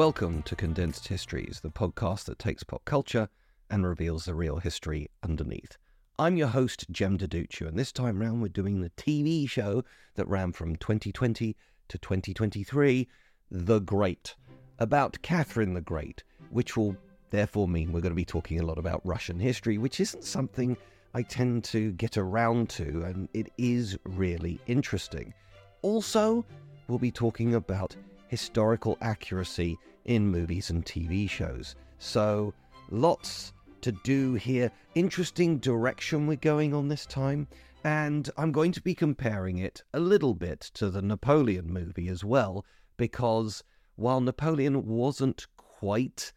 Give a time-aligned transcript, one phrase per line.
[0.00, 3.28] Welcome to Condensed Histories, the podcast that takes pop culture
[3.68, 5.76] and reveals the real history underneath.
[6.18, 9.84] I'm your host, Jem Duducu, and this time round we're doing the TV show
[10.14, 11.54] that ran from 2020
[11.88, 13.08] to 2023,
[13.50, 14.36] The Great,
[14.78, 16.96] about Catherine the Great, which will
[17.28, 20.78] therefore mean we're going to be talking a lot about Russian history, which isn't something
[21.12, 25.34] I tend to get around to, and it is really interesting.
[25.82, 26.46] Also,
[26.88, 27.94] we'll be talking about
[28.28, 31.76] historical accuracy in movies and TV shows.
[31.98, 32.54] So,
[32.90, 34.70] lots to do here.
[34.94, 37.48] Interesting direction we're going on this time.
[37.84, 42.22] And I'm going to be comparing it a little bit to the Napoleon movie as
[42.22, 42.66] well,
[42.98, 43.64] because
[43.96, 46.32] while Napoleon wasn't quite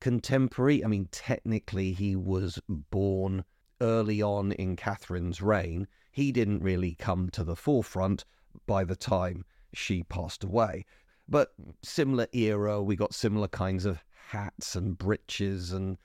[0.00, 3.44] contemporary, I mean, technically he was born
[3.80, 8.24] early on in Catherine's reign, he didn't really come to the forefront
[8.66, 10.84] by the time she passed away.
[11.28, 11.52] But
[11.82, 15.98] similar era, we got similar kinds of hats and breeches and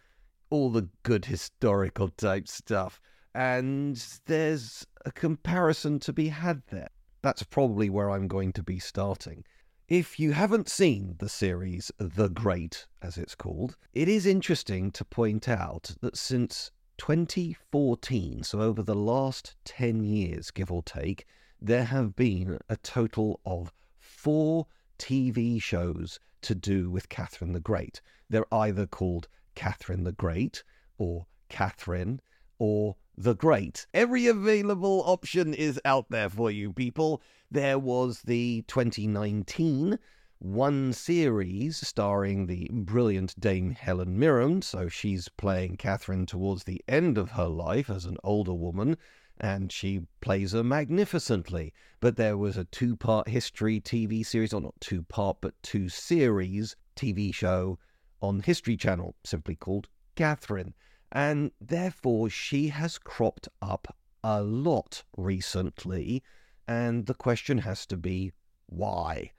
[0.50, 3.00] all the good historical type stuff.
[3.34, 3.96] And
[4.26, 6.90] there's a comparison to be had there.
[7.22, 9.46] That's probably where I'm going to be starting.
[9.88, 15.06] If you haven't seen the series The Great, as it's called, it is interesting to
[15.06, 21.26] point out that since 2014, so over the last 10 years, give or take,
[21.62, 24.68] there have been a total of four
[25.04, 28.00] TV shows to do with Catherine the Great.
[28.30, 30.64] They're either called Catherine the Great,
[30.98, 32.22] or Catherine,
[32.58, 33.86] or The Great.
[33.94, 37.22] Every available option is out there for you, people.
[37.52, 40.00] There was the 2019
[40.40, 47.18] one series starring the brilliant Dame Helen Mirren, so she's playing Catherine towards the end
[47.18, 48.98] of her life as an older woman,
[49.40, 51.74] and she plays her magnificently.
[52.00, 55.90] But there was a two part history TV series, or not two part, but two
[55.90, 57.80] series TV show
[58.22, 60.74] on History Channel, simply called Catherine.
[61.12, 66.24] And therefore, she has cropped up a lot recently.
[66.68, 68.32] And the question has to be
[68.68, 69.32] why?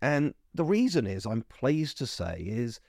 [0.00, 2.80] And the reason is, I'm pleased to say, is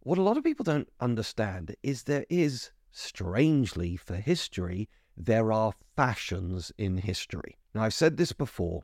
[0.00, 5.72] what a lot of people don't understand is there is, strangely for history, there are
[5.96, 7.58] fashions in history.
[7.74, 8.82] Now, I've said this before.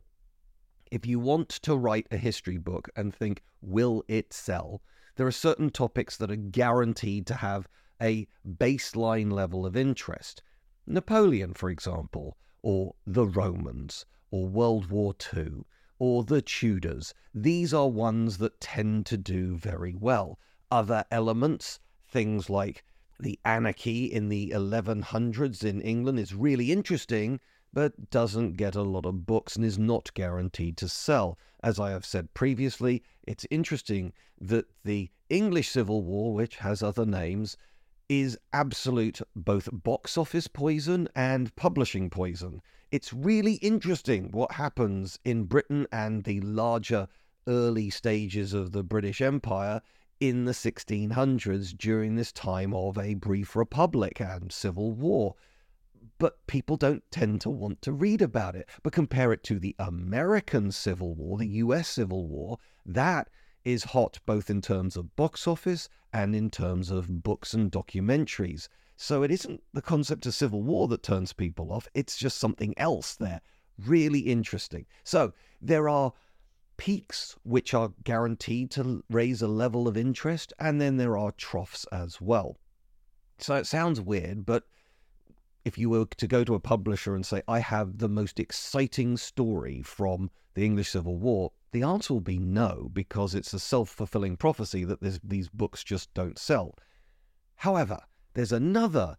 [0.91, 4.81] If you want to write a history book and think, will it sell?
[5.15, 7.67] There are certain topics that are guaranteed to have
[8.01, 10.41] a baseline level of interest.
[10.87, 15.63] Napoleon, for example, or the Romans, or World War II,
[15.99, 17.13] or the Tudors.
[17.33, 20.39] These are ones that tend to do very well.
[20.71, 22.83] Other elements, things like
[23.19, 27.39] the anarchy in the 1100s in England, is really interesting,
[27.73, 31.37] but doesn't get a lot of books and is not guaranteed to sell.
[31.61, 37.05] As I have said previously, it's interesting that the English Civil War, which has other
[37.05, 37.57] names,
[38.07, 42.61] is absolute both box office poison and publishing poison.
[42.91, 47.07] It's really interesting what happens in Britain and the larger
[47.47, 49.81] early stages of the British Empire
[50.19, 55.35] in the 1600s during this time of a brief republic and civil war.
[56.17, 58.67] But people don't tend to want to read about it.
[58.83, 63.29] But compare it to the American Civil War, the US Civil War, that
[63.63, 68.67] is hot both in terms of box office and in terms of books and documentaries.
[68.97, 72.73] So it isn't the concept of civil war that turns people off, it's just something
[72.77, 73.39] else there.
[73.85, 74.85] Really interesting.
[75.05, 76.11] So there are
[76.79, 81.85] peaks which are guaranteed to raise a level of interest, and then there are troughs
[81.91, 82.55] as well.
[83.37, 84.63] So it sounds weird, but
[85.65, 89.17] if you were to go to a publisher and say, I have the most exciting
[89.17, 93.89] story from the English Civil War, the answer will be no, because it's a self
[93.89, 96.75] fulfilling prophecy that these books just don't sell.
[97.57, 97.99] However,
[98.35, 99.17] there's another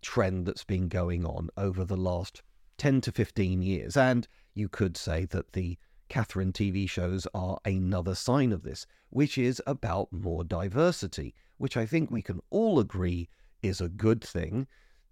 [0.00, 2.42] trend that's been going on over the last
[2.78, 5.76] 10 to 15 years, and you could say that the
[6.10, 11.86] Catherine TV shows are another sign of this, which is about more diversity, which I
[11.86, 13.28] think we can all agree
[13.62, 14.66] is a good thing.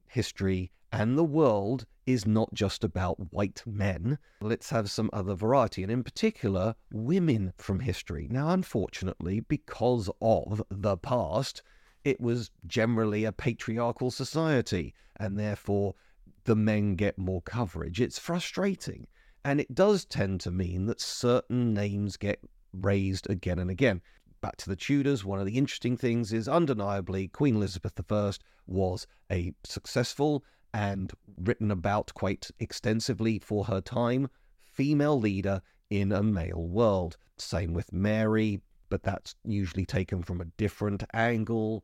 [0.09, 4.19] History and the world is not just about white men.
[4.41, 8.27] Let's have some other variety, and in particular, women from history.
[8.29, 11.63] Now, unfortunately, because of the past,
[12.03, 15.95] it was generally a patriarchal society, and therefore
[16.43, 18.01] the men get more coverage.
[18.01, 19.07] It's frustrating.
[19.45, 22.41] And it does tend to mean that certain names get
[22.73, 24.03] raised again and again.
[24.41, 28.33] Back to the Tudors, one of the interesting things is undeniably Queen Elizabeth I
[28.67, 34.29] was a successful and written about quite extensively for her time
[34.63, 37.17] female leader in a male world.
[37.37, 41.83] Same with Mary, but that's usually taken from a different angle.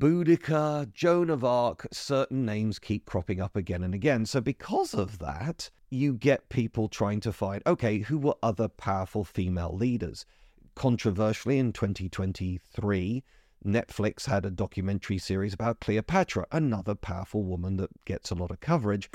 [0.00, 4.24] Boudica, Joan of Arc, certain names keep cropping up again and again.
[4.24, 9.24] So, because of that, you get people trying to find okay, who were other powerful
[9.24, 10.24] female leaders?
[10.74, 13.22] Controversially, in 2023,
[13.62, 18.60] Netflix had a documentary series about Cleopatra, another powerful woman that gets a lot of
[18.60, 19.10] coverage.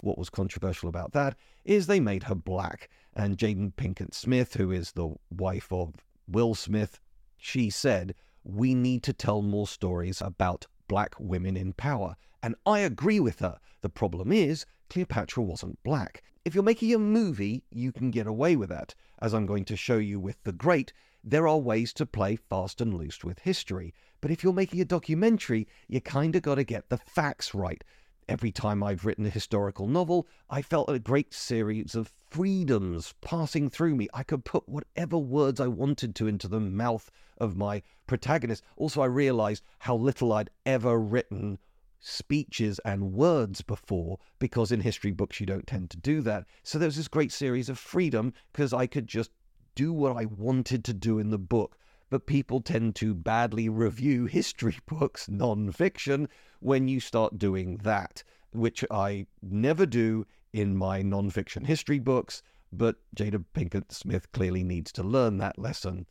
[0.00, 2.88] What was controversial about that is they made her black.
[3.14, 5.94] And Jada Pinkett Smith, who is the wife of
[6.26, 6.98] Will Smith,
[7.44, 12.16] she said, We need to tell more stories about black women in power.
[12.42, 13.58] And I agree with her.
[13.82, 16.22] The problem is, Cleopatra wasn't black.
[16.46, 18.94] If you're making a movie, you can get away with that.
[19.20, 22.80] As I'm going to show you with The Great, there are ways to play fast
[22.80, 23.92] and loose with history.
[24.22, 27.84] But if you're making a documentary, you kind of got to get the facts right.
[28.26, 33.68] Every time I've written a historical novel, I felt a great series of freedoms passing
[33.68, 34.08] through me.
[34.14, 38.64] I could put whatever words I wanted to into the mouth of my protagonist.
[38.76, 41.58] Also, I realized how little I'd ever written
[42.00, 46.46] speeches and words before because in history books you don't tend to do that.
[46.62, 49.30] So there was this great series of freedom because I could just
[49.74, 51.76] do what I wanted to do in the book
[52.14, 56.28] but people tend to badly review history books, non fiction,
[56.60, 58.22] when you start doing that,
[58.52, 62.40] which I never do in my non fiction history books.
[62.72, 66.06] But Jada Pinkett Smith clearly needs to learn that lesson.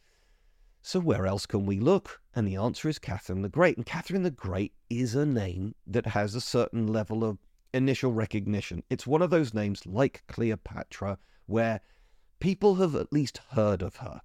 [0.81, 2.19] So, where else can we look?
[2.35, 3.77] And the answer is Catherine the Great.
[3.77, 7.37] And Catherine the Great is a name that has a certain level of
[7.73, 8.83] initial recognition.
[8.89, 11.79] It's one of those names like Cleopatra where
[12.41, 14.19] people have at least heard of her.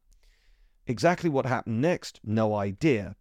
[0.91, 3.15] Exactly what happened next, no idea.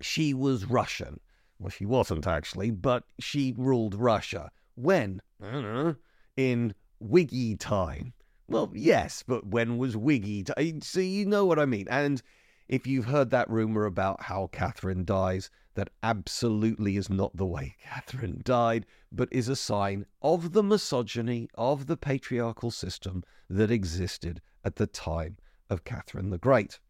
[0.00, 1.20] She was Russian.
[1.60, 4.50] Well, she wasn't actually, but she ruled Russia.
[4.74, 5.22] When?
[5.40, 5.96] I don't know.
[6.36, 8.14] In Whiggy time.
[8.48, 10.80] Well, yes, but when was Whiggy time?
[10.80, 11.86] So you know what I mean.
[11.88, 12.20] And
[12.66, 17.76] if you've heard that rumor about how Catherine dies, that absolutely is not the way
[17.82, 24.40] Catherine died, but is a sign of the misogyny, of the patriarchal system that existed
[24.64, 25.36] at the time
[25.70, 26.80] of Catherine the Great.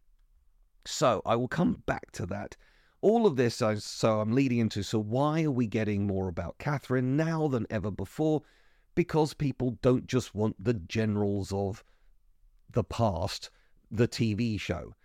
[0.89, 2.57] So I will come back to that.
[3.01, 7.15] All of this, so I'm leading into, so why are we getting more about Catherine
[7.15, 8.41] now than ever before?
[8.95, 11.83] Because people don't just want the generals of
[12.71, 13.49] the past,
[13.89, 14.95] the TV show.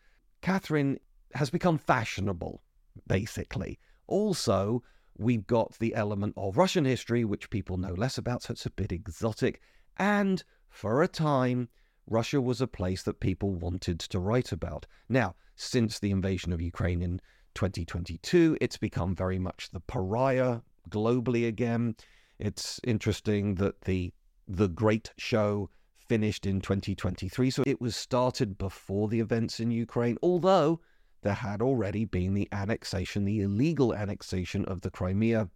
[0.41, 0.99] Catherine
[1.35, 2.63] has become fashionable,
[3.07, 3.79] basically.
[4.09, 4.83] Also,
[5.17, 8.71] we've got the element of Russian history, which people know less about, so it's a
[8.71, 9.61] bit exotic.
[9.97, 11.69] And for a time,
[12.09, 14.87] Russia was a place that people wanted to write about.
[15.09, 17.21] Now, since the invasion of Ukraine in
[17.55, 21.97] 2022, it's become very much the pariah globally again.
[22.39, 24.13] It's interesting that the
[24.47, 25.71] the Great Show
[26.09, 30.81] finished in 2023, so it was started before the events in Ukraine, although
[31.23, 35.49] there had already been the annexation, the illegal annexation of the Crimea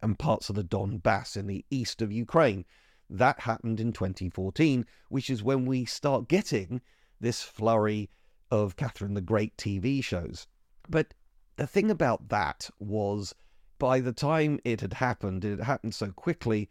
[0.00, 2.64] and parts of the Donbass in the east of Ukraine.
[3.10, 6.80] That happened in 2014, which is when we start getting
[7.20, 8.08] this flurry
[8.50, 10.46] of Catherine the Great TV shows.
[10.88, 11.14] But
[11.56, 13.34] the thing about that was
[13.78, 16.70] by the time it had happened, it happened so quickly,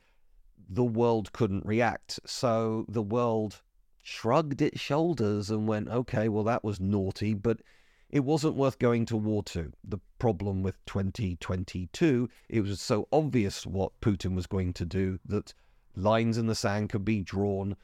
[0.70, 2.20] the world couldn't react.
[2.26, 3.62] So the world
[4.02, 7.62] shrugged its shoulders and went, okay, well, that was naughty, but
[8.10, 9.72] it wasn't worth going to war to.
[9.84, 15.54] The problem with 2022, it was so obvious what Putin was going to do that
[15.96, 17.76] lines in the sand could be drawn.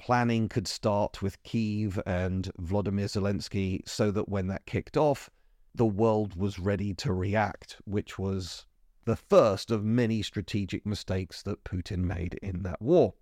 [0.00, 5.28] Planning could start with Kiev and Vladimir Zelensky so that when that kicked off,
[5.74, 8.64] the world was ready to react, which was
[9.04, 13.12] the first of many strategic mistakes that Putin made in that war.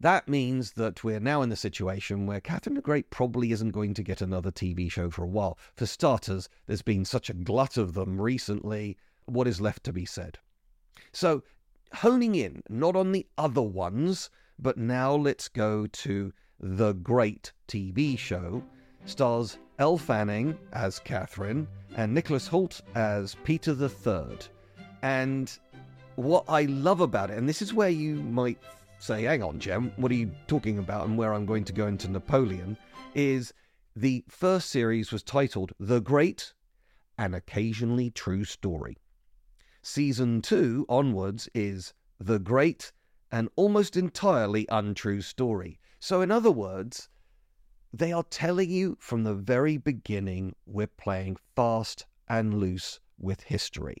[0.00, 3.94] That means that we're now in the situation where Catherine the Great probably isn't going
[3.94, 5.56] to get another TV show for a while.
[5.76, 8.96] For starters, there's been such a glut of them recently.
[9.26, 10.40] What is left to be said?
[11.12, 11.44] So,
[11.94, 14.28] honing in not on the other ones,
[14.58, 18.62] but now let's go to The Great TV show.
[19.04, 24.38] Stars Elle Fanning as Catherine and Nicholas Hoult as Peter III.
[25.02, 25.56] And
[26.16, 28.58] what I love about it, and this is where you might
[28.98, 31.06] say, hang on, Jem, what are you talking about?
[31.06, 32.76] And where I'm going to go into Napoleon
[33.14, 33.52] is
[33.94, 36.54] the first series was titled The Great
[37.18, 38.96] and Occasionally True Story.
[39.82, 42.92] Season two onwards is The Great
[43.36, 45.78] and Almost Entirely Untrue Story.
[46.00, 47.10] So, in other words,
[47.92, 53.98] they are telling you from the very beginning we're playing fast and loose with history.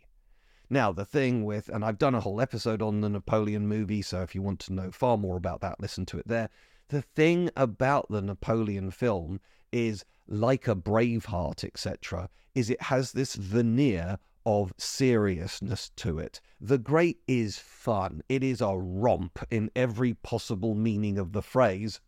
[0.70, 4.22] Now, the thing with, and I've done a whole episode on the Napoleon movie, so
[4.22, 6.48] if you want to know far more about that, listen to it there.
[6.88, 13.34] The thing about the Napoleon film is, like a Braveheart, etc., is it has this
[13.34, 16.40] veneer of seriousness to it.
[16.60, 18.22] The Great is fun.
[18.28, 22.00] It is a romp in every possible meaning of the phrase.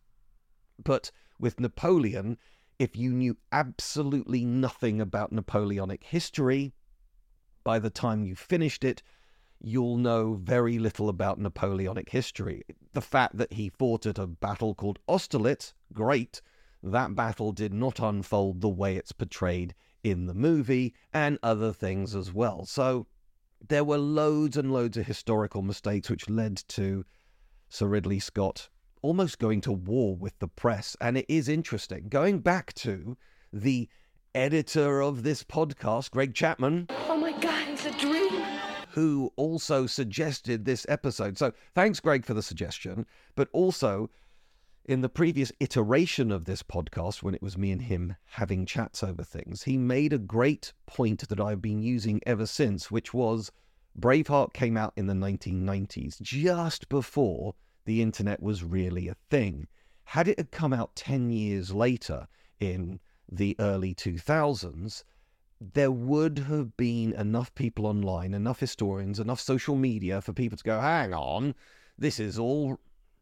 [0.81, 2.37] But with Napoleon,
[2.79, 6.73] if you knew absolutely nothing about Napoleonic history,
[7.65, 9.03] by the time you finished it,
[9.61, 12.63] you'll know very little about Napoleonic history.
[12.93, 16.41] The fact that he fought at a battle called Austerlitz, great.
[16.81, 22.15] That battle did not unfold the way it's portrayed in the movie, and other things
[22.15, 22.65] as well.
[22.65, 23.07] So
[23.67, 27.05] there were loads and loads of historical mistakes which led to
[27.69, 28.69] Sir Ridley Scott
[29.01, 30.95] almost going to war with the press.
[31.01, 32.09] And it is interesting.
[32.09, 33.17] Going back to
[33.51, 33.89] the
[34.35, 36.87] editor of this podcast, Greg Chapman.
[37.07, 38.43] Oh my God, it's a dream.
[38.91, 41.37] Who also suggested this episode.
[41.37, 43.05] So thanks, Greg, for the suggestion.
[43.35, 44.09] But also,
[44.85, 49.03] in the previous iteration of this podcast, when it was me and him having chats
[49.03, 53.51] over things, he made a great point that I've been using ever since, which was
[53.99, 57.55] Braveheart came out in the 1990s, just before
[57.85, 59.67] the internet was really a thing.
[60.05, 62.27] Had it had come out 10 years later
[62.59, 62.99] in
[63.31, 65.03] the early 2000s,
[65.59, 70.63] there would have been enough people online, enough historians, enough social media for people to
[70.63, 71.53] go, hang on,
[71.97, 72.79] this is all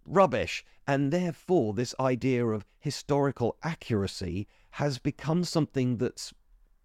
[0.08, 0.64] rubbish.
[0.88, 6.34] And therefore, this idea of historical accuracy has become something that's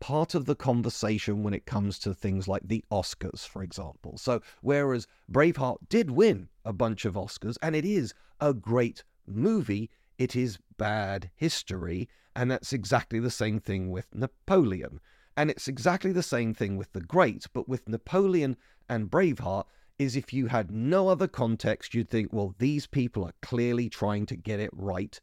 [0.01, 4.19] part of the conversation when it comes to things like the Oscars, for example.
[4.19, 9.91] So, whereas Braveheart did win a bunch of Oscars, and it is a great movie,
[10.19, 12.09] it is bad history.
[12.35, 15.01] And that's exactly the same thing with Napoleon.
[15.37, 18.57] And it's exactly the same thing with The Great, but with Napoleon
[18.89, 19.67] and Braveheart,
[19.99, 24.27] is if you had no other context, you'd think, well, these people are clearly trying
[24.27, 25.21] to get it right.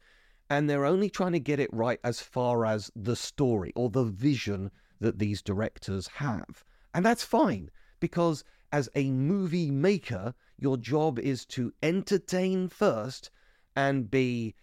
[0.49, 4.05] And they're only trying to get it right as far as the story or the
[4.05, 6.63] vision that these directors have.
[6.93, 13.31] And that's fine, because as a movie maker, your job is to entertain first
[13.75, 14.55] and be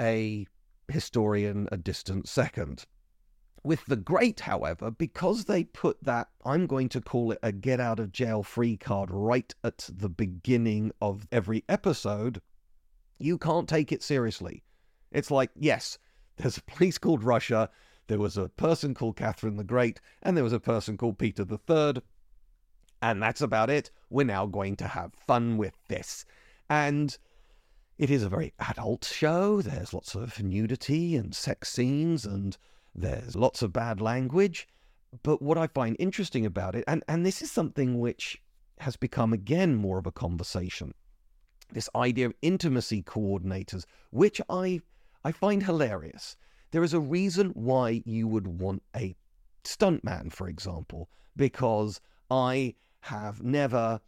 [0.00, 0.46] a
[0.88, 2.86] historian a distant second.
[3.64, 7.78] With The Great, however, because they put that, I'm going to call it a get
[7.78, 12.42] out of jail free card right at the beginning of every episode,
[13.18, 14.64] you can't take it seriously.
[15.12, 15.98] It's like, yes,
[16.36, 17.70] there's a place called Russia,
[18.08, 21.44] there was a person called Catherine the Great, and there was a person called Peter
[21.44, 22.02] the Third,
[23.00, 23.90] and that's about it.
[24.10, 26.24] We're now going to have fun with this.
[26.68, 27.16] And
[27.98, 29.62] it is a very adult show.
[29.62, 32.56] There's lots of nudity and sex scenes and
[32.94, 34.68] there's lots of bad language.
[35.22, 38.40] But what I find interesting about it, and, and this is something which
[38.78, 40.94] has become again more of a conversation,
[41.70, 44.80] this idea of intimacy coordinators, which I
[45.24, 46.36] I find hilarious.
[46.72, 49.14] There is a reason why you would want a
[49.64, 54.00] stuntman, for example, because I have never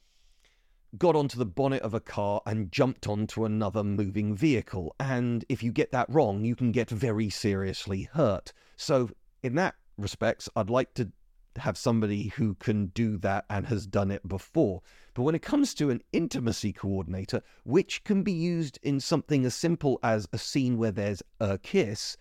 [0.99, 4.95] got onto the bonnet of a car and jumped onto another moving vehicle.
[4.99, 8.53] And if you get that wrong, you can get very seriously hurt.
[8.76, 9.11] So,
[9.43, 11.11] in that respects, I'd like to
[11.57, 14.83] have somebody who can do that and has done it before.
[15.14, 19.54] But when it comes to an intimacy coordinator, which can be used in something as
[19.54, 22.16] simple as a scene where there's a kiss,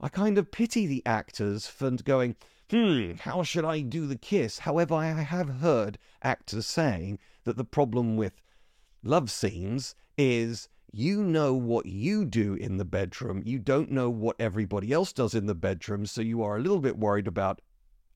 [0.00, 2.36] I kind of pity the actors for going,
[2.70, 4.60] hmm, how should I do the kiss?
[4.60, 8.40] However, I have heard actors saying that the problem with
[9.04, 13.42] love scenes is you know what you do in the bedroom.
[13.44, 16.04] You don't know what everybody else does in the bedroom.
[16.04, 17.60] So you are a little bit worried about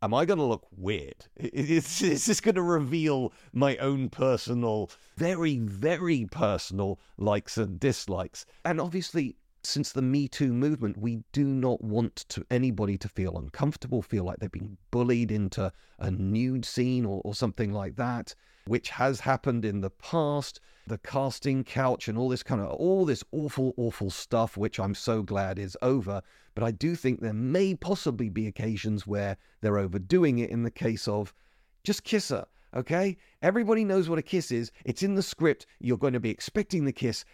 [0.03, 1.27] am I going to look weird?
[1.37, 8.45] Is, is this going to reveal my own personal, very, very personal likes and dislikes?
[8.65, 13.39] And obviously, since the Me Too movement, we do not want to anybody to feel
[13.39, 18.35] uncomfortable, feel like they've been bullied into a nude scene or, or something like that,
[18.67, 20.61] which has happened in the past.
[20.87, 24.95] The casting couch and all this kind of all this awful, awful stuff, which I'm
[24.95, 26.23] so glad is over.
[26.55, 30.71] But I do think there may possibly be occasions where they're overdoing it in the
[30.71, 31.35] case of
[31.83, 33.17] just kiss her Okay?
[33.43, 34.73] Everybody knows what a kiss is.
[34.85, 35.67] It's in the script.
[35.81, 37.25] You're going to be expecting the kiss.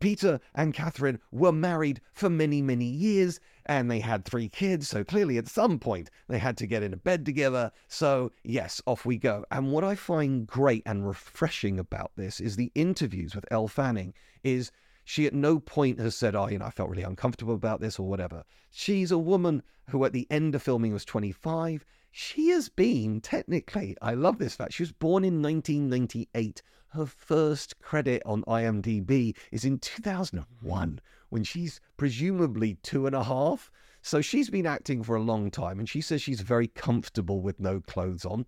[0.00, 4.88] Peter and Catherine were married for many, many years and they had three kids.
[4.88, 7.70] So clearly, at some point, they had to get in a bed together.
[7.86, 9.44] So, yes, off we go.
[9.50, 14.14] And what I find great and refreshing about this is the interviews with Elle Fanning
[14.42, 14.72] is
[15.04, 17.98] she at no point has said, Oh, you know, I felt really uncomfortable about this
[17.98, 18.44] or whatever.
[18.70, 23.96] She's a woman who at the end of filming was 25 she has been technically,
[24.00, 26.62] I love this fact, she was born in 1998.
[26.88, 33.70] Her first credit on IMDb is in 2001 when she's presumably two and a half.
[34.00, 37.60] So she's been acting for a long time and she says she's very comfortable with
[37.60, 38.46] no clothes on.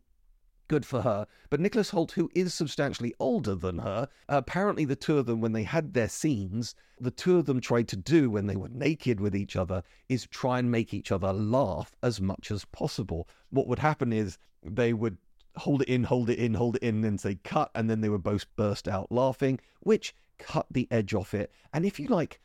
[0.71, 1.27] Good for her.
[1.49, 5.51] But Nicholas Hoult, who is substantially older than her, apparently the two of them, when
[5.51, 9.19] they had their scenes, the two of them tried to do when they were naked
[9.19, 13.29] with each other is try and make each other laugh as much as possible.
[13.51, 15.19] What would happen is they would
[15.57, 18.01] hold it in, hold it in, hold it in, and then say cut, and then
[18.01, 21.51] they would both burst out laughing, which cut the edge off it.
[21.75, 22.39] And if you like,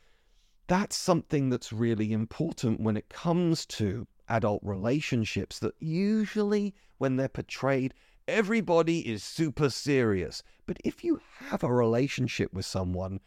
[0.66, 7.28] that's something that's really important when it comes to adult relationships that usually when they're
[7.28, 7.94] portrayed
[8.28, 10.42] Everybody is super serious.
[10.66, 13.20] But if you have a relationship with someone,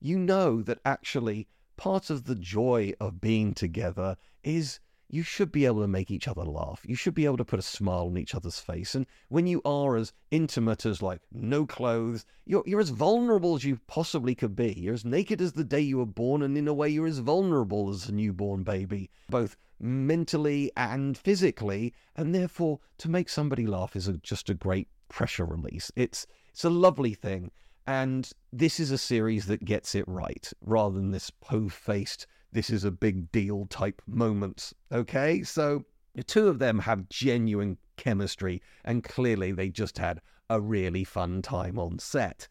[0.00, 5.66] you know that actually part of the joy of being together is you should be
[5.66, 6.82] able to make each other laugh.
[6.84, 8.94] You should be able to put a smile on each other's face.
[8.94, 13.64] And when you are as intimate as like no clothes, you're, you're as vulnerable as
[13.64, 14.72] you possibly could be.
[14.72, 17.18] You're as naked as the day you were born, and in a way, you're as
[17.18, 23.96] vulnerable as a newborn baby, both mentally and physically, and therefore to make somebody laugh
[23.96, 25.92] is a, just a great pressure release.
[25.96, 27.50] It's it's a lovely thing,
[27.86, 32.84] and this is a series that gets it right rather than this po-faced this is
[32.84, 34.72] a big deal type moments.
[34.92, 40.60] Okay, so the two of them have genuine chemistry, and clearly they just had a
[40.60, 42.46] really fun time on set.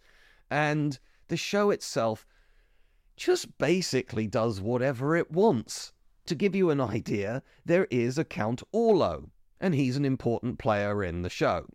[0.51, 2.27] And the show itself
[3.15, 5.93] just basically does whatever it wants.
[6.25, 11.01] To give you an idea, there is a Count Orlo, and he's an important player
[11.01, 11.65] in the show.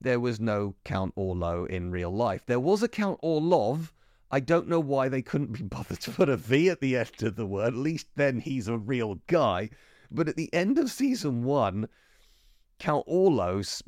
[0.00, 2.46] There was no Count Orlo in real life.
[2.46, 3.92] There was a Count Orlov.
[4.34, 7.22] I don't know why they couldn't be bothered to put a V at the end
[7.22, 7.68] of the word.
[7.68, 9.68] At least then he's a real guy.
[10.10, 11.86] But at the end of season one,
[12.78, 13.82] Count Orlok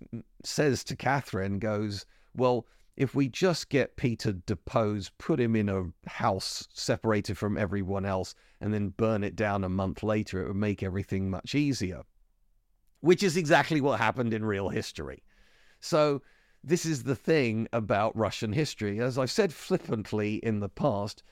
[0.45, 2.05] says to Catherine, goes,
[2.37, 8.05] Well, if we just get Peter deposed, put him in a house separated from everyone
[8.05, 12.03] else, and then burn it down a month later, it would make everything much easier.
[13.01, 15.23] Which is exactly what happened in real history.
[15.81, 16.23] So,
[16.67, 18.99] this is the thing about Russian history.
[18.99, 21.23] As I've said flippantly in the past,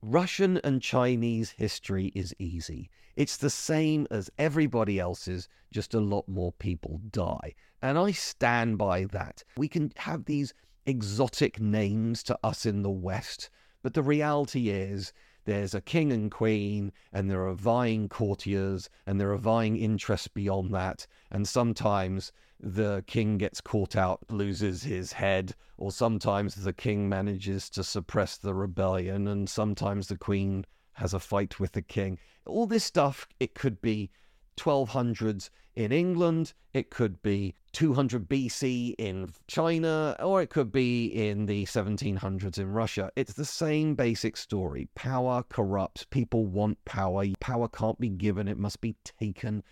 [0.00, 2.90] Russian and Chinese history is easy.
[3.16, 7.54] It's the same as everybody else's, just a lot more people die.
[7.82, 9.44] And I stand by that.
[9.58, 10.54] We can have these
[10.86, 13.50] exotic names to us in the West,
[13.82, 15.12] but the reality is
[15.46, 20.28] there's a king and queen, and there are vying courtiers, and there are vying interests
[20.28, 21.06] beyond that.
[21.30, 27.70] And sometimes the king gets caught out, loses his head, or sometimes the king manages
[27.70, 32.18] to suppress the rebellion, and sometimes the queen has a fight with the king.
[32.44, 34.10] All this stuff, it could be
[34.56, 41.46] 1200s in England, it could be 200 BC in China, or it could be in
[41.46, 43.10] the 1700s in Russia.
[43.16, 44.88] It's the same basic story.
[44.94, 49.62] Power corrupts, people want power, power can't be given, it must be taken.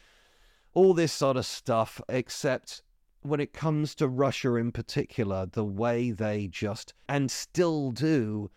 [0.75, 2.83] All this sort of stuff, except
[3.23, 8.51] when it comes to Russia in particular, the way they just, and still do,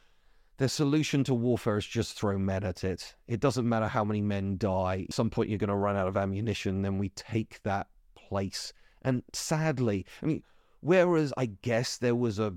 [0.57, 3.15] the solution to warfare is just throw men at it.
[3.27, 5.05] It doesn't matter how many men die.
[5.07, 6.81] At some point, you're going to run out of ammunition.
[6.81, 8.73] Then we take that place.
[9.03, 10.43] And sadly, I mean,
[10.81, 12.55] whereas I guess there was a,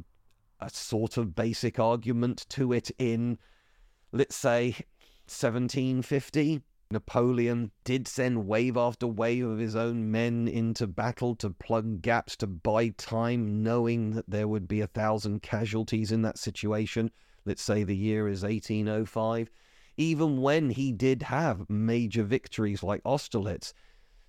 [0.61, 3.39] a sort of basic argument to it in,
[4.13, 4.71] let's say,
[5.27, 12.03] 1750, Napoleon did send wave after wave of his own men into battle to plug
[12.03, 17.11] gaps to buy time, knowing that there would be a thousand casualties in that situation.
[17.51, 19.51] Let's say the year is 1805,
[19.97, 23.75] even when he did have major victories like Austerlitz,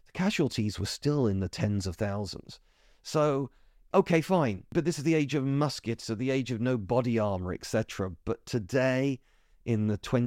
[0.08, 2.60] the casualties were still in the tens of thousands.
[3.04, 3.52] So,
[3.94, 7.20] okay, fine, but this is the age of muskets, of the age of no body
[7.20, 8.14] armor, etc.
[8.26, 9.20] But today,
[9.66, 10.26] in the 20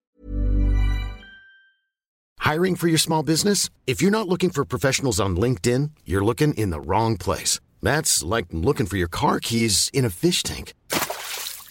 [2.39, 3.71] Hiring for your small business?
[3.89, 7.59] If you're not looking for professionals on LinkedIn, you're looking in the wrong place.
[7.83, 10.75] That's like looking for your car keys in a fish tank.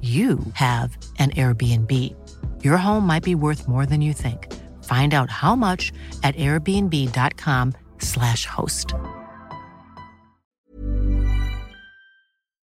[0.00, 2.14] you have an Airbnb.
[2.62, 4.54] Your home might be worth more than you think.
[4.84, 8.94] Find out how much at airbnb.com/slash host.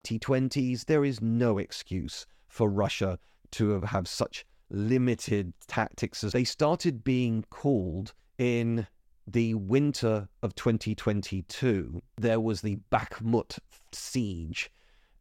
[0.04, 3.20] T20s, there is no excuse for Russia
[3.52, 8.88] to have such limited tactics as they started being called in
[9.28, 12.02] the winter of 2022.
[12.18, 13.60] There was the Bakhmut
[13.92, 14.72] siege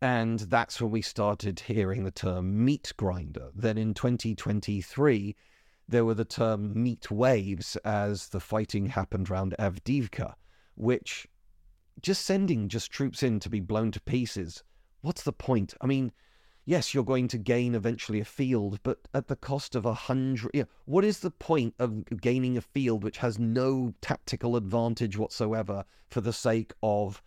[0.03, 3.51] and that's when we started hearing the term meat grinder.
[3.55, 5.37] Then in 2023,
[5.89, 10.35] there were the term meat waves as the fighting happened around Avdiivka,
[10.75, 11.27] which
[12.01, 14.63] just sending just troops in to be blown to pieces.
[15.03, 15.75] What's the point?
[15.81, 16.13] I mean,
[16.65, 20.51] yes, you're going to gain eventually a field, but at the cost of a hundred.
[20.55, 25.19] You know, what is the point of gaining a field which has no tactical advantage
[25.19, 27.23] whatsoever for the sake of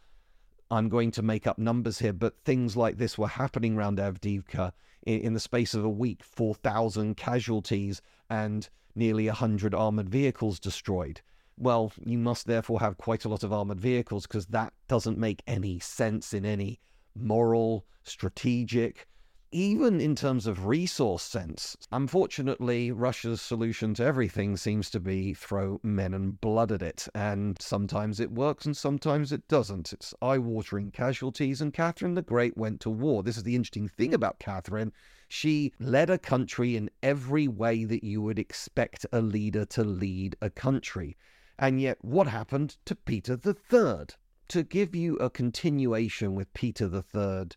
[0.73, 4.71] I'm going to make up numbers here, but things like this were happening around Avdiivka
[5.03, 11.21] in, in the space of a week 4,000 casualties and nearly 100 armored vehicles destroyed.
[11.59, 15.43] Well, you must therefore have quite a lot of armored vehicles because that doesn't make
[15.45, 16.79] any sense in any
[17.15, 19.07] moral, strategic,
[19.53, 21.77] even in terms of resource sense.
[21.91, 27.61] Unfortunately, Russia's solution to everything seems to be throw men and blood at it, and
[27.61, 29.93] sometimes it works and sometimes it doesn't.
[29.93, 33.21] It's eye watering casualties, and Catherine the Great went to war.
[33.21, 34.15] This is the interesting thing hmm.
[34.15, 34.91] about Catherine.
[35.29, 40.35] She led a country in every way that you would expect a leader to lead
[40.41, 41.15] a country.
[41.59, 44.07] And yet, what happened to Peter III?
[44.49, 47.49] To give you a continuation with Peter III,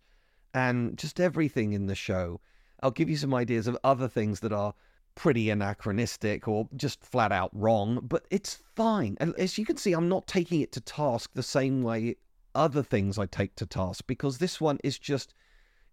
[0.56, 2.40] and just everything in the show.
[2.82, 4.72] I'll give you some ideas of other things that are
[5.14, 9.18] pretty anachronistic or just flat out wrong, but it's fine.
[9.20, 12.16] And as you can see, I'm not taking it to task the same way
[12.54, 15.34] other things I take to task because this one is just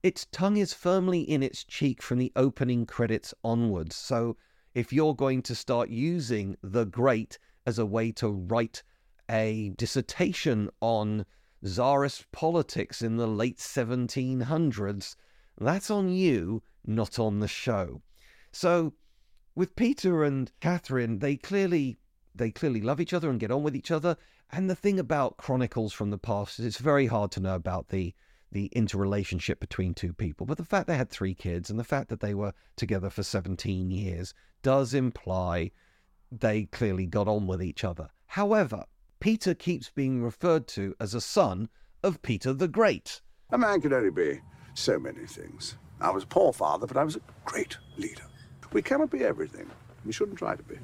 [0.01, 3.97] its tongue is firmly in its cheek from the opening credits onwards.
[3.97, 4.37] So
[4.73, 8.81] if you're going to start using the great as a way to write
[9.29, 11.25] a dissertation on
[11.63, 15.15] Tsarist politics in the late 1700s.
[15.57, 18.01] That's on you, not on the show.
[18.51, 18.93] So,
[19.55, 21.97] with Peter and Catherine, they clearly
[22.35, 24.17] they clearly love each other and get on with each other.
[24.51, 27.89] And the thing about chronicles from the past is it's very hard to know about
[27.89, 28.13] the
[28.51, 30.45] the interrelationship between two people.
[30.45, 33.23] But the fact they had three kids and the fact that they were together for
[33.23, 35.71] 17 years does imply
[36.31, 38.09] they clearly got on with each other.
[38.27, 38.83] However,
[39.23, 41.69] Peter keeps being referred to as a son
[42.03, 43.21] of Peter the Great.
[43.51, 44.41] A man can only be
[44.73, 45.77] so many things.
[46.01, 48.25] I was a poor father, but I was a great leader.
[48.73, 49.71] We cannot be everything.
[50.05, 50.75] We shouldn't try to be.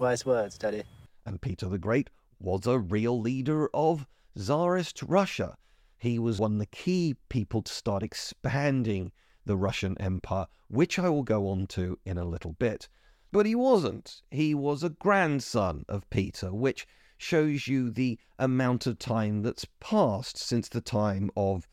[0.00, 0.82] Wise words, Daddy.
[1.24, 5.56] And Peter the Great was a real leader of Tsarist Russia.
[5.96, 9.12] He was one of the key people to start expanding
[9.44, 12.88] the Russian Empire, which I will go on to in a little bit.
[13.30, 14.22] But he wasn't.
[14.28, 16.84] He was a grandson of Peter, which
[17.18, 21.68] shows you the amount of time that's passed since the time of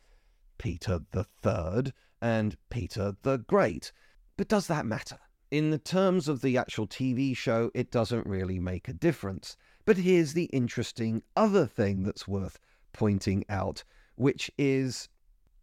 [0.58, 3.92] Peter the Third and Peter the Great.
[4.36, 5.18] But does that matter?
[5.50, 9.56] In the terms of the actual TV show, it doesn't really make a difference.
[9.84, 12.58] But here's the interesting other thing that's worth
[12.92, 13.84] pointing out,
[14.16, 15.08] which is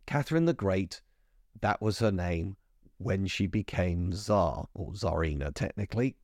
[0.06, 1.02] Catherine the Great,
[1.60, 2.56] that was her name
[2.98, 6.16] when she became Tsar, or Tsarina technically.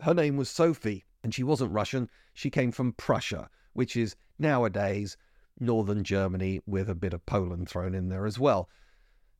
[0.00, 2.08] Her name was Sophie, and she wasn't Russian.
[2.34, 5.16] She came from Prussia, which is nowadays
[5.60, 8.68] northern Germany with a bit of Poland thrown in there as well.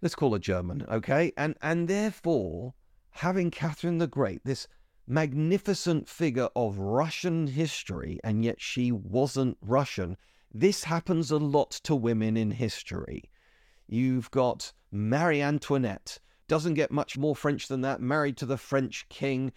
[0.02, 1.32] Let's call her German, okay?
[1.36, 2.74] And and therefore,
[3.10, 4.68] having Catherine the Great, this
[5.06, 10.16] magnificent figure of Russian history, and yet she wasn't Russian.
[10.52, 13.30] This happens a lot to women in history.
[13.86, 19.08] You've got Marie Antoinette, doesn't get much more French than that, married to the French
[19.08, 19.52] king,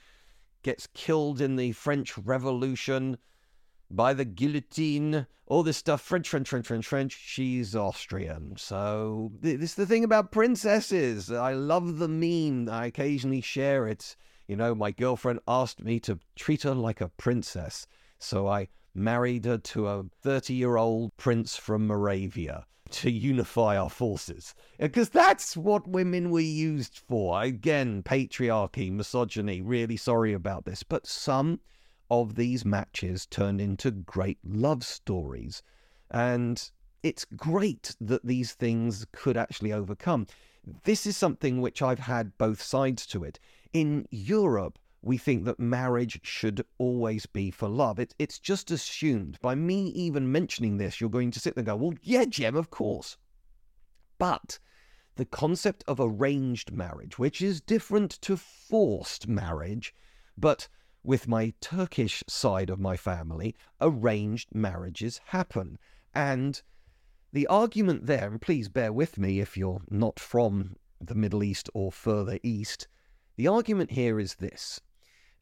[0.64, 3.18] gets killed in the French Revolution
[3.90, 6.02] by the guillotine, all this stuff.
[6.02, 7.18] French, French, French, French, French.
[7.20, 8.56] She's Austrian.
[8.58, 11.32] So, this is the thing about princesses.
[11.32, 12.70] I love the meme.
[12.70, 14.16] I occasionally share it.
[14.48, 17.88] You know, my girlfriend asked me to treat her like a princess.
[18.20, 23.90] So I married her to a 30 year old prince from Moravia to unify our
[23.90, 24.54] forces.
[24.78, 27.42] Because that's what women were used for.
[27.42, 30.84] Again, patriarchy, misogyny, really sorry about this.
[30.84, 31.60] But some
[32.10, 35.64] of these matches turned into great love stories.
[36.10, 36.70] And
[37.04, 40.28] it's great that these things could actually overcome.
[40.84, 43.40] This is something which I've had both sides to it.
[43.74, 47.98] In Europe, we think that marriage should always be for love.
[48.00, 49.40] It, it's just assumed.
[49.42, 52.56] By me even mentioning this, you're going to sit there and go, well, yeah, Jem,
[52.56, 53.18] of course.
[54.20, 54.60] But
[55.16, 59.94] the concept of arranged marriage, which is different to forced marriage,
[60.38, 60.68] but
[61.04, 65.80] with my Turkish side of my family, arranged marriages happen.
[66.14, 66.62] And
[67.34, 71.70] the argument there, and please bear with me if you're not from the Middle East
[71.74, 72.88] or further east,
[73.36, 74.80] the argument here is this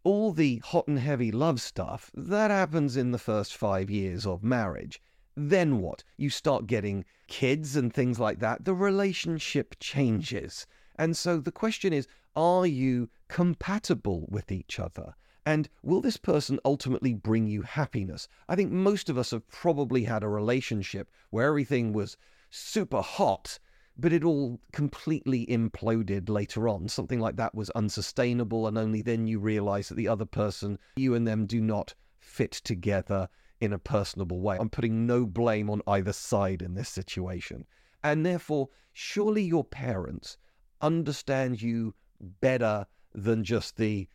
[0.04, 4.44] all the hot and heavy love stuff, that happens in the first five years of
[4.44, 5.02] marriage.
[5.36, 6.04] Then what?
[6.18, 8.66] You start getting kids and things like that.
[8.66, 10.68] The relationship changes.
[10.96, 15.16] And so the question is are you compatible with each other?
[15.46, 18.28] And will this person ultimately bring you happiness?
[18.48, 22.18] I think most of us have probably had a relationship where everything was
[22.50, 23.60] super hot
[24.00, 26.88] but it all completely imploded later on.
[26.88, 31.16] Something like that was unsustainable, and only then you realize that the other person, you
[31.16, 33.28] and them, do not fit together
[33.60, 34.58] in a personable way.
[34.60, 37.66] I'm putting no blame on either side in this situation.
[38.04, 40.38] And therefore, surely your parents
[40.82, 44.08] understand you better than just the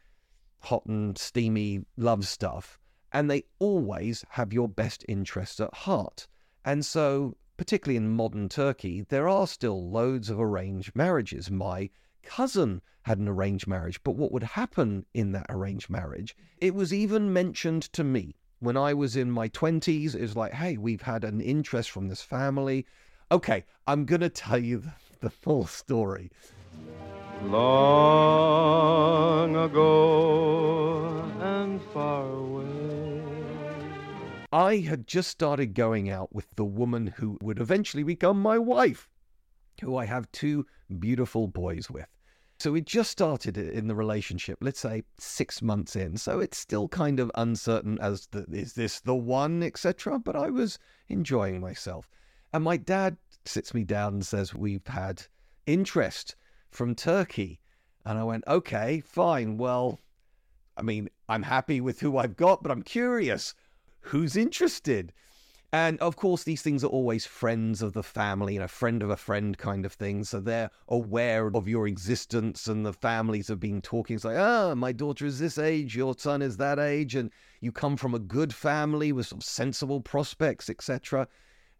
[0.60, 2.78] hot and steamy love stuff.
[3.12, 6.26] And they always have your best interests at heart.
[6.64, 11.50] And so particularly in modern Turkey, there are still loads of arranged marriages.
[11.50, 11.90] My
[12.22, 16.36] cousin had an arranged marriage, but what would happen in that arranged marriage?
[16.58, 20.14] It was even mentioned to me when I was in my 20s.
[20.14, 22.86] It was like, hey, we've had an interest from this family.
[23.30, 26.30] Okay, I'm going to tell you the, the full story.
[27.42, 28.34] Long
[29.56, 32.73] ago and far away.
[34.54, 39.08] I had just started going out with the woman who would eventually become my wife,
[39.80, 40.64] who I have two
[41.00, 42.06] beautiful boys with.
[42.60, 46.16] So we just started in the relationship, let's say six months in.
[46.16, 50.20] So it's still kind of uncertain as to is this the one, etc.
[50.20, 52.08] But I was enjoying myself.
[52.52, 55.24] And my dad sits me down and says, We've had
[55.66, 56.36] interest
[56.70, 57.58] from Turkey.
[58.06, 59.56] And I went, Okay, fine.
[59.56, 59.98] Well,
[60.76, 63.52] I mean, I'm happy with who I've got, but I'm curious
[64.04, 65.12] who's interested?
[65.72, 69.10] And of course, these things are always friends of the family, and a friend of
[69.10, 70.22] a friend kind of thing.
[70.22, 74.14] So they're aware of your existence, and the families have been talking.
[74.14, 77.72] It's like, ah, my daughter is this age, your son is that age, and you
[77.72, 81.26] come from a good family with some sensible prospects, etc.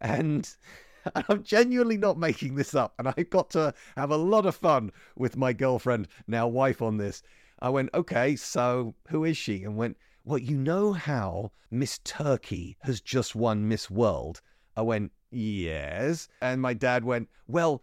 [0.01, 0.51] And
[1.29, 2.95] I'm genuinely not making this up.
[2.99, 6.97] And I got to have a lot of fun with my girlfriend, now wife, on
[6.97, 7.23] this.
[7.61, 9.63] I went, okay, so who is she?
[9.63, 14.41] And went, well, you know how Miss Turkey has just won Miss World?
[14.77, 16.29] I went, Yes.
[16.41, 17.83] And my dad went, Well,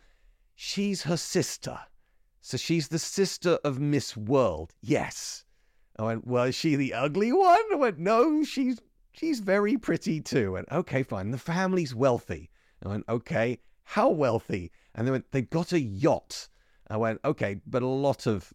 [0.56, 1.80] she's her sister.
[2.42, 4.74] So she's the sister of Miss World.
[4.82, 5.46] Yes.
[6.00, 7.60] I went, Well, is she the ugly one?
[7.72, 8.80] I went, No, she's
[9.12, 10.54] she's very pretty too.
[10.54, 11.30] Went, Okay, fine.
[11.32, 12.50] The family's wealthy.
[12.84, 14.72] I went, Okay, how wealthy?
[14.96, 16.48] And they went, They've got a yacht.
[16.90, 18.52] I went, Okay, but a lot of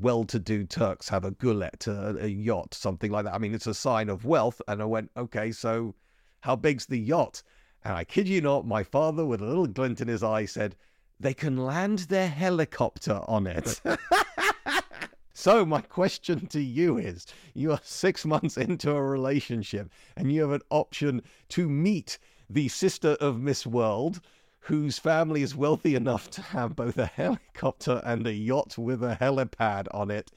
[0.00, 3.34] well to do Turks have a gulet, a, a yacht, something like that.
[3.34, 4.60] I mean, it's a sign of wealth.
[4.68, 5.94] And I went, okay, so
[6.40, 7.42] how big's the yacht?
[7.84, 10.76] And I kid you not, my father, with a little glint in his eye, said,
[11.18, 13.80] they can land their helicopter on it.
[15.34, 20.40] so, my question to you is you are six months into a relationship and you
[20.42, 24.20] have an option to meet the sister of Miss World,
[24.60, 29.16] whose family is wealthy enough to have both a helicopter and a yacht with a
[29.20, 30.30] helipad on it.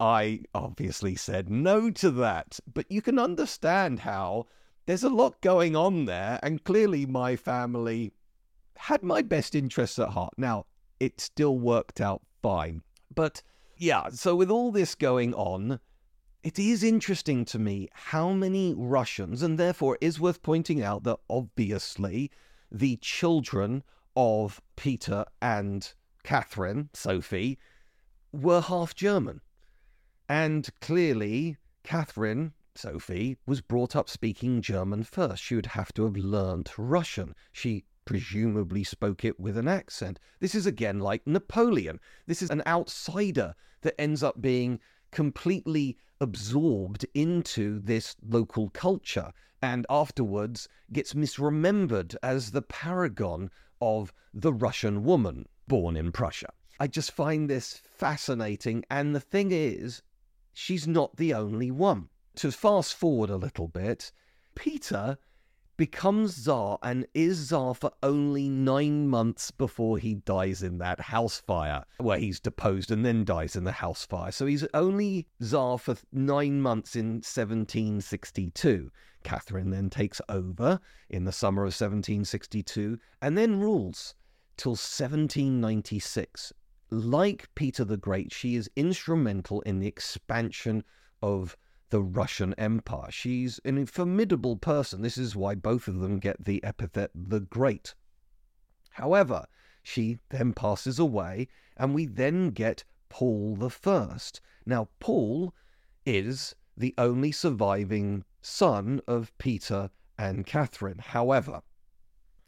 [0.00, 4.46] I obviously said no to that, but you can understand how
[4.86, 8.12] there's a lot going on there, and clearly my family
[8.76, 10.34] had my best interests at heart.
[10.36, 10.66] Now,
[11.00, 12.82] it still worked out fine.
[13.14, 13.42] But
[13.76, 15.80] yeah, so with all this going on,
[16.42, 21.02] it is interesting to me how many Russians, and therefore it is worth pointing out
[21.04, 22.30] that obviously
[22.70, 23.82] the children
[24.16, 27.58] of Peter and Catherine, Sophie,
[28.32, 29.40] were half German.
[30.28, 35.42] And clearly, Catherine, Sophie, was brought up speaking German first.
[35.42, 37.34] She would have to have learnt Russian.
[37.52, 40.18] She presumably spoke it with an accent.
[40.40, 42.00] This is again like Napoleon.
[42.26, 49.86] This is an outsider that ends up being completely absorbed into this local culture and
[49.90, 53.50] afterwards gets misremembered as the paragon
[53.80, 56.52] of the Russian woman born in Prussia.
[56.80, 58.84] I just find this fascinating.
[58.90, 60.02] And the thing is,
[60.52, 62.08] she's not the only one.
[62.36, 64.12] To fast forward a little bit,
[64.54, 65.18] Peter
[65.78, 71.40] becomes Tsar and is Tsar for only nine months before he dies in that house
[71.40, 74.32] fire, where he's deposed and then dies in the house fire.
[74.32, 78.90] So he's only Tsar for nine months in 1762.
[79.22, 84.14] Catherine then takes over in the summer of 1762 and then rules
[84.56, 86.52] till 1796.
[86.90, 90.82] Like Peter the Great, she is instrumental in the expansion
[91.22, 91.56] of
[91.90, 93.10] the Russian Empire.
[93.10, 95.02] She's a formidable person.
[95.02, 97.94] This is why both of them get the epithet the Great.
[98.92, 99.46] However,
[99.82, 104.40] she then passes away, and we then get Paul First.
[104.66, 105.54] Now, Paul
[106.04, 110.98] is the only surviving son of Peter and Catherine.
[110.98, 111.62] However,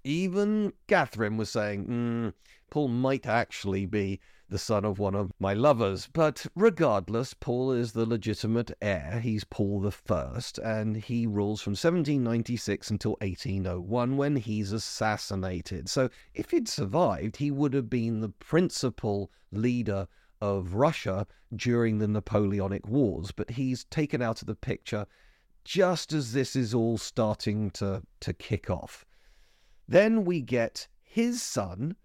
[0.04, 2.32] even Catherine was saying, mm,
[2.70, 6.08] Paul might actually be the son of one of my lovers.
[6.12, 9.20] But regardless, Paul is the legitimate heir.
[9.22, 15.88] He's Paul the First, and he rules from 1796 until 1801 when he's assassinated.
[15.88, 20.08] So if he'd survived, he would have been the principal leader
[20.40, 23.30] of Russia during the Napoleonic Wars.
[23.30, 25.06] But he's taken out of the picture
[25.64, 29.04] just as this is all starting to, to kick off.
[29.86, 31.96] Then we get his son,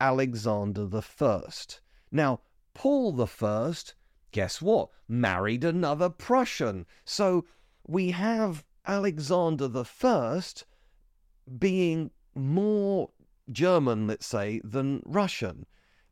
[0.00, 1.80] Alexander the First.
[2.10, 2.40] Now,
[2.74, 3.94] Paul the First,
[4.32, 4.90] guess what?
[5.08, 6.86] Married another Prussian.
[7.04, 7.44] So
[7.86, 10.64] we have Alexander the First
[11.58, 13.10] being more
[13.50, 15.66] German, let's say, than Russian.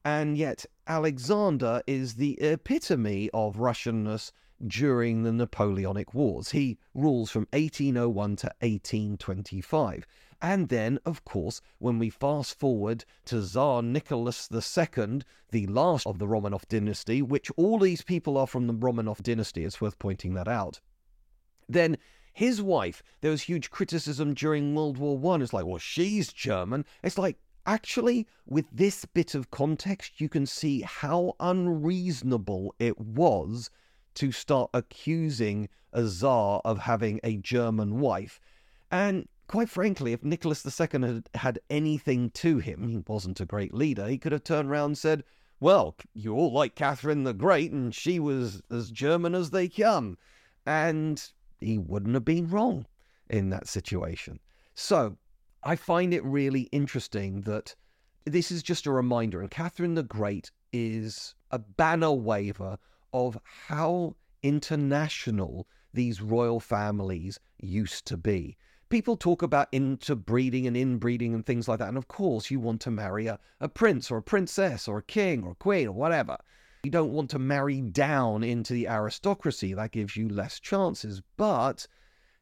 [0.05, 4.33] And yet, Alexander is the epitome of Russianness
[4.67, 6.51] during the Napoleonic Wars.
[6.51, 10.07] He rules from 1801 to 1825.
[10.41, 16.19] And then, of course, when we fast forward to Tsar Nicholas II, the last of
[16.19, 20.35] the Romanov dynasty, which all these people are from the Romanov dynasty, it's worth pointing
[20.35, 20.81] that out.
[21.69, 21.97] Then
[22.33, 25.41] his wife, there was huge criticism during World War One.
[25.41, 26.85] It's like, well, she's German.
[27.03, 33.71] It's like, actually, with this bit of context, you can see how unreasonable it was
[34.17, 38.41] to start accusing a czar of having a German wife.
[38.91, 43.73] And quite frankly, if Nicholas II had had anything to him, he wasn't a great
[43.73, 45.25] leader, he could have turned around and said,
[45.61, 50.19] Well, you all like Catherine the Great, and she was as German as they come.
[50.67, 51.23] And
[51.61, 52.87] he wouldn't have been wrong
[53.31, 54.41] in that situation.
[54.75, 55.17] So
[55.63, 57.75] I find it really interesting that
[58.25, 62.79] this is just a reminder, and Catherine the Great is a banner waver
[63.17, 68.57] of how international these royal families used to be
[68.89, 71.89] people talk about interbreeding and inbreeding and things like that.
[71.89, 75.03] And of course, you want to marry a, a prince or a princess or a
[75.03, 76.37] king or a queen or whatever.
[76.85, 79.75] You don't want to marry down into the aristocracy.
[79.75, 81.21] That gives you less chances.
[81.37, 81.89] But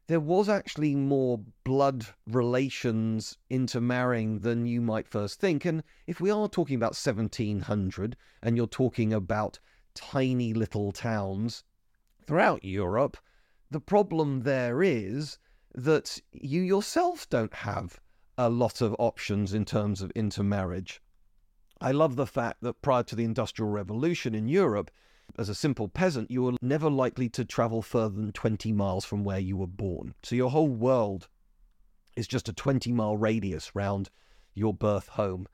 [0.07, 5.65] there was actually more blood relations intermarrying than you might first think.
[5.65, 9.59] And if we are talking about 1700 and you're talking about
[9.95, 11.63] tiny little towns
[12.27, 13.17] throughout Europe,
[13.71, 15.39] the problem there is
[15.73, 17.99] that you yourself don't have
[18.37, 21.01] a lot of options in terms of intermarriage.
[21.81, 24.91] I love the fact that prior to the Industrial Revolution in Europe,
[25.37, 29.23] as a simple peasant, you were never likely to travel further than 20 miles from
[29.23, 30.13] where you were born.
[30.23, 31.27] So your whole world
[32.15, 34.09] is just a 20 mile radius round
[34.53, 35.47] your birth home.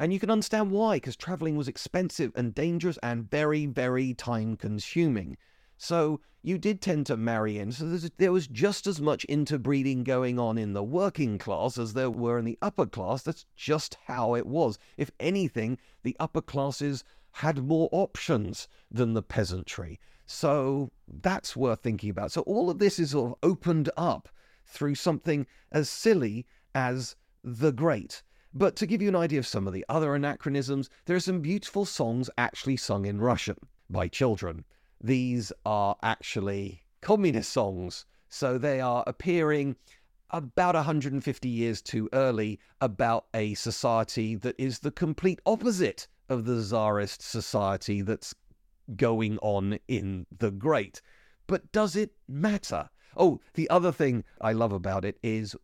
[0.00, 4.56] And you can understand why, because traveling was expensive and dangerous and very, very time
[4.56, 5.36] consuming.
[5.76, 7.70] So you did tend to marry in.
[7.70, 7.84] So
[8.16, 12.38] there was just as much interbreeding going on in the working class as there were
[12.38, 13.22] in the upper class.
[13.22, 14.78] That's just how it was.
[14.96, 20.00] If anything, the upper classes had more options than the peasantry.
[20.24, 22.32] So that's worth thinking about.
[22.32, 24.30] So all of this is sort of opened up
[24.64, 28.22] through something as silly as the Great.
[28.52, 31.40] But to give you an idea of some of the other anachronisms, there are some
[31.40, 33.56] beautiful songs actually sung in Russian
[33.88, 34.64] by children
[35.02, 38.04] these are actually communist songs.
[38.28, 39.76] So they are appearing
[40.28, 46.60] about 150 years too early about a society that is the complete opposite of the
[46.60, 48.34] czarist society that's
[48.94, 51.00] going on in the Great.
[51.46, 52.90] But does it matter?
[53.16, 55.56] Oh, the other thing I love about it is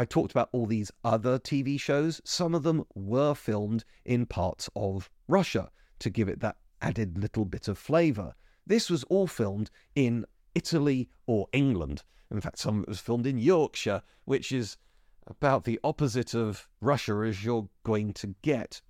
[0.00, 2.22] I talked about all these other TV shows.
[2.24, 7.44] Some of them were filmed in parts of Russia to give it that added little
[7.44, 8.34] bit of flavour.
[8.66, 10.24] This was all filmed in
[10.54, 12.02] Italy or England.
[12.30, 14.78] In fact, some of it was filmed in Yorkshire, which is
[15.26, 18.80] about the opposite of Russia as you're going to get.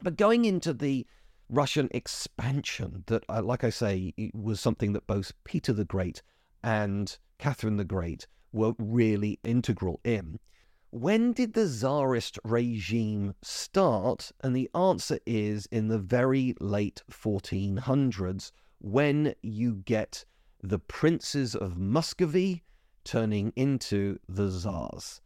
[0.00, 1.06] But going into the
[1.50, 6.22] Russian expansion, that, uh, like I say, was something that both Peter the Great
[6.64, 10.38] and Catherine the Great were really integral in.
[10.90, 14.30] When did the Tsarist regime start?
[14.42, 20.24] And the answer is in the very late 1400s, when you get
[20.62, 22.62] the princes of Muscovy
[23.04, 25.20] turning into the Tsars.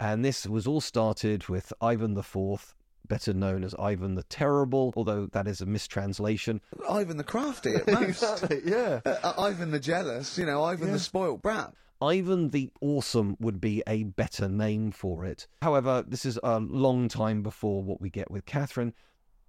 [0.00, 2.74] And this was all started with Ivan IV,
[3.06, 6.60] better known as Ivan the Terrible, although that is a mistranslation.
[6.90, 8.02] Ivan the Crafty at most.
[8.02, 9.00] exactly, yeah.
[9.06, 10.94] Uh, uh, Ivan the Jealous, you know, Ivan yeah.
[10.94, 11.72] the Spoilt Brat.
[12.02, 15.46] Ivan the Awesome would be a better name for it.
[15.62, 18.92] However, this is a long time before what we get with Catherine.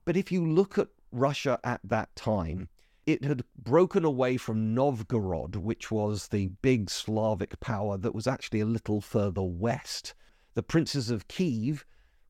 [0.05, 2.69] But if you look at Russia at that time,
[3.07, 8.59] it had broken away from Novgorod, which was the big Slavic power that was actually
[8.59, 10.13] a little further west.
[10.53, 11.85] The princes of Kiev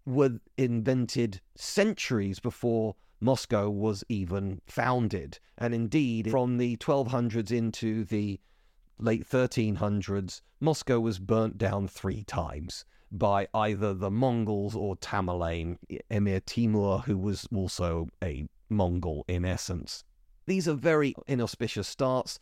[0.06, 5.40] were invented centuries before Moscow was even founded.
[5.58, 8.40] And indeed, from the 1200s into the
[9.00, 15.78] late 1300s, Moscow was burnt down three times by either the Mongols or Tamerlane,
[16.10, 20.04] Emir Timur, who was also a Mongol in essence.
[20.46, 22.40] These are very inauspicious starts.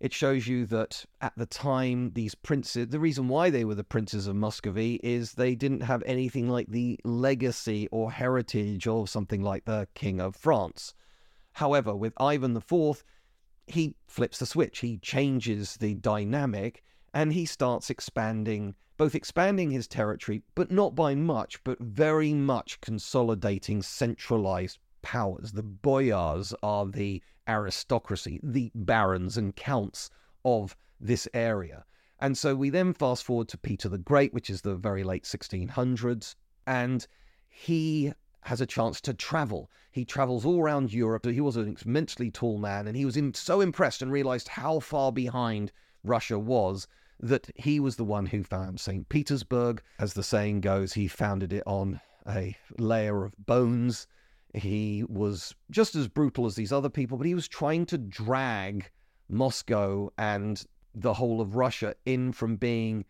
[0.00, 3.84] It shows you that at the time, these princes, the reason why they were the
[3.84, 9.42] princes of Muscovy is they didn't have anything like the legacy or heritage of something
[9.42, 10.94] like the King of France.
[11.52, 13.02] However, with Ivan IV,
[13.70, 16.82] he flips the switch, he changes the dynamic,
[17.14, 22.80] and he starts expanding, both expanding his territory, but not by much, but very much
[22.80, 25.52] consolidating centralized powers.
[25.52, 30.10] The boyars are the aristocracy, the barons and counts
[30.44, 31.84] of this area.
[32.20, 35.24] And so we then fast forward to Peter the Great, which is the very late
[35.24, 36.34] 1600s,
[36.66, 37.06] and
[37.48, 38.12] he
[38.42, 39.70] has a chance to travel.
[39.90, 41.26] He travels all around Europe.
[41.26, 44.80] He was an immensely tall man, and he was in, so impressed and realized how
[44.80, 45.72] far behind
[46.04, 46.86] Russia was
[47.20, 49.08] that he was the one who found St.
[49.08, 49.82] Petersburg.
[49.98, 54.06] As the saying goes, he founded it on a layer of bones
[54.54, 58.90] he was just as brutal as these other people, but he was trying to drag
[59.28, 60.64] Moscow and
[60.94, 63.04] the whole of Russia in from being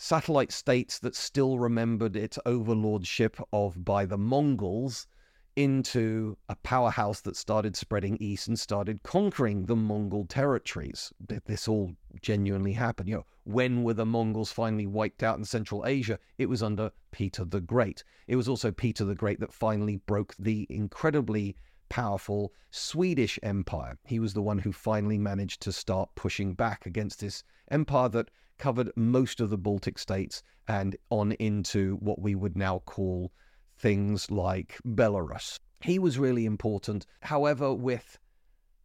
[0.00, 5.08] satellite states that still remembered its overlordship of by the Mongols
[5.56, 11.12] into a powerhouse that started spreading east and started conquering the Mongol territories.
[11.26, 11.90] Did this all
[12.22, 13.08] genuinely happened.
[13.08, 16.20] You know, when were the Mongols finally wiped out in Central Asia?
[16.38, 18.04] It was under Peter the Great.
[18.28, 21.56] It was also Peter the Great that finally broke the incredibly
[21.88, 23.98] powerful Swedish Empire.
[24.04, 28.30] He was the one who finally managed to start pushing back against this empire that
[28.58, 33.32] covered most of the Baltic states and on into what we would now call
[33.78, 35.58] things like Belarus.
[35.80, 37.06] He was really important.
[37.20, 38.18] However, with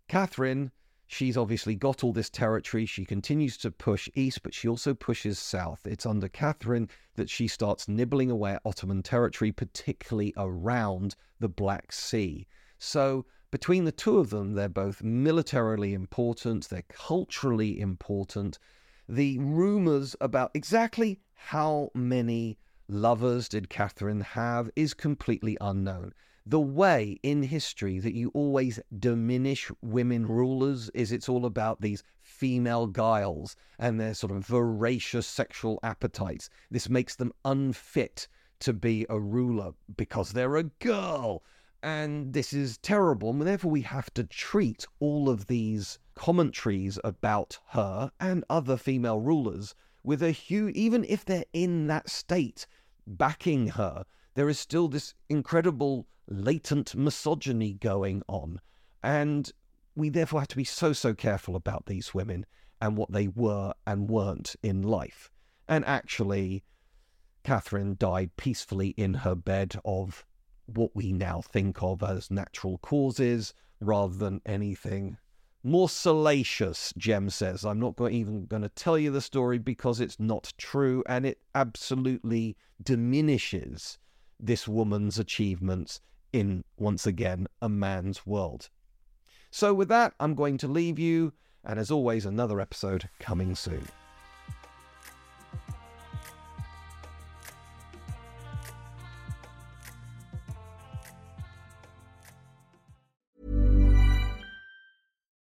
[0.08, 0.72] Catherine,
[1.08, 2.86] she's obviously got all this territory.
[2.86, 5.86] She continues to push east, but she also pushes south.
[5.86, 11.92] It's under Catherine that she starts nibbling away at Ottoman territory, particularly around the Black
[11.92, 12.48] Sea.
[12.78, 18.58] So, between the two of them, they're both militarily important, they're culturally important.
[19.10, 26.14] The rumors about exactly how many lovers did Catherine have is completely unknown.
[26.46, 32.04] the way in history that you always diminish women rulers is it's all about these
[32.22, 36.50] female guiles and their sort of voracious sexual appetites.
[36.70, 38.28] This makes them unfit
[38.60, 41.44] to be a ruler because they're a girl.
[41.84, 43.30] And this is terrible.
[43.30, 49.20] And therefore, we have to treat all of these commentaries about her and other female
[49.20, 52.68] rulers with a huge, even if they're in that state
[53.06, 54.06] backing her,
[54.36, 58.62] there is still this incredible latent misogyny going on.
[59.04, 59.52] And
[59.96, 62.46] we therefore have to be so, so careful about these women
[62.82, 65.30] and what they were and weren't in life.
[65.68, 66.64] And actually,
[67.44, 70.26] Catherine died peacefully in her bed of
[70.66, 75.18] what we now think of as natural causes rather than anything
[75.64, 77.66] more salacious, Jem says.
[77.66, 81.40] I'm not even going to tell you the story because it's not true and it
[81.56, 83.98] absolutely diminishes
[84.40, 86.02] this woman's achievements
[86.34, 88.70] in, once again, a man's world.
[89.52, 91.32] So, with that, I'm going to leave you,
[91.64, 93.88] and as always, another episode coming soon.